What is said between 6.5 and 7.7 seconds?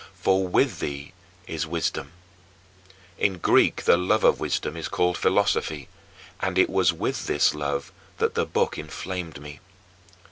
it was with this